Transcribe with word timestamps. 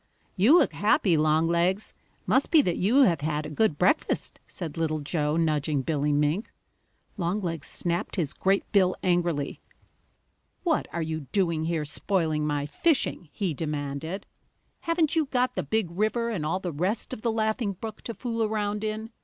"You 0.35 0.57
look 0.57 0.73
happy, 0.73 1.15
Longlegs. 1.15 1.93
Must 2.25 2.49
be 2.49 2.63
that 2.63 2.77
you 2.77 3.03
have 3.03 3.21
had 3.21 3.45
a 3.45 3.51
good 3.51 3.77
breakfast," 3.77 4.39
said 4.47 4.75
Little 4.75 4.97
Joe, 5.01 5.37
nudging 5.37 5.83
Billy 5.83 6.11
Mink. 6.11 6.51
Longlegs 7.17 7.67
snapped 7.67 8.15
his 8.15 8.33
great 8.33 8.63
bill 8.71 8.95
angrily. 9.03 9.61
"What 10.63 10.87
are 10.91 11.03
you 11.03 11.27
doing 11.31 11.65
here, 11.65 11.85
spoiling 11.85 12.47
my 12.47 12.65
fishing?" 12.65 13.29
he 13.31 13.53
demanded. 13.53 14.25
"Haven't 14.79 15.15
you 15.15 15.27
got 15.27 15.53
the 15.53 15.61
Big 15.61 15.91
River 15.91 16.31
and 16.31 16.47
all 16.47 16.59
the 16.59 16.73
rest 16.73 17.13
of 17.13 17.21
the 17.21 17.31
Laughing 17.31 17.73
Brook 17.73 18.01
to 18.01 18.15
fool 18.15 18.41
around 18.41 18.83
in? 18.83 19.11